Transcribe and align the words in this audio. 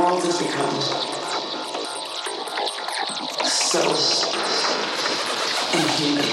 world 0.00 0.24
has 0.24 0.38
become 0.38 0.80
so 3.44 3.82
inhuman. 5.78 6.29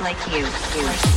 like 0.00 0.16
you. 0.28 0.46
you. 0.74 1.11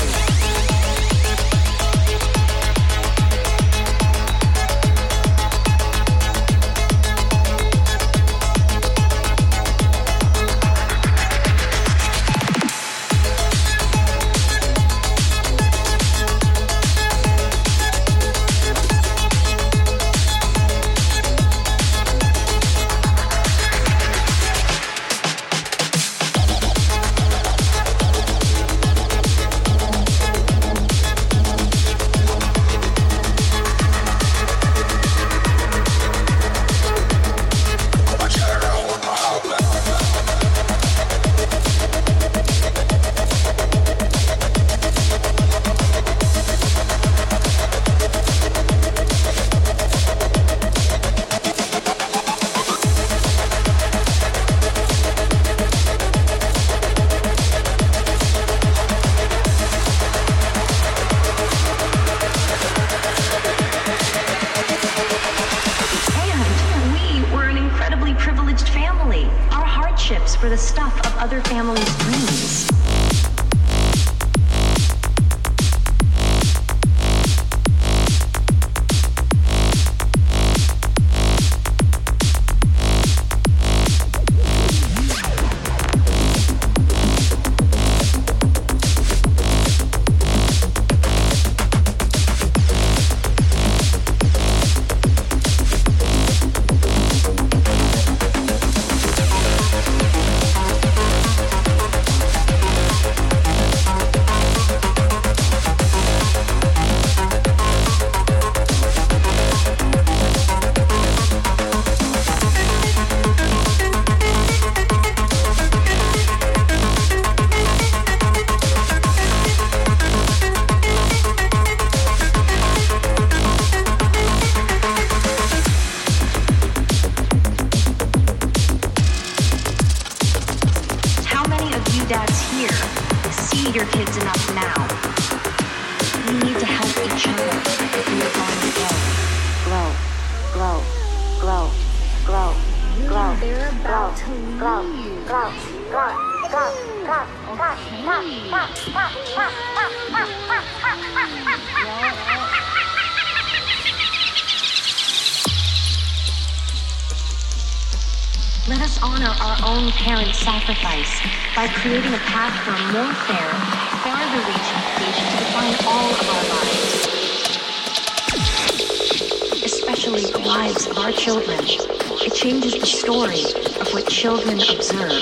children 174.26 174.60
observe 174.60 175.22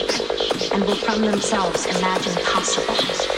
and 0.72 0.86
will 0.86 0.96
from 0.96 1.20
themselves 1.24 1.86
imagine 1.88 2.34
possible. 2.46 3.33